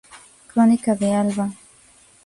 [0.51, 1.53] Crónica del alba.